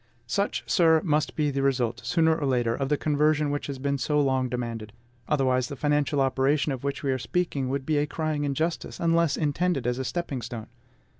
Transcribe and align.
Such, 0.25 0.63
sir, 0.65 0.99
must 1.03 1.35
be 1.35 1.51
the 1.51 1.61
result 1.61 2.03
sooner 2.03 2.35
or 2.35 2.47
later 2.47 2.73
of 2.73 2.89
the 2.89 2.97
conversion 2.97 3.51
which 3.51 3.67
has 3.67 3.77
been 3.77 3.99
so 3.99 4.19
long 4.19 4.49
demanded; 4.49 4.93
otherwise, 5.29 5.67
the 5.67 5.75
financial 5.75 6.21
operation 6.21 6.71
of 6.71 6.83
which 6.83 7.03
we 7.03 7.11
are 7.11 7.19
speaking 7.19 7.69
would 7.69 7.85
be 7.85 7.99
a 7.99 8.07
crying 8.07 8.43
injustice, 8.43 8.99
unless 8.99 9.37
intended 9.37 9.85
as 9.85 9.99
a 9.99 10.03
stepping 10.03 10.41
stone. 10.41 10.69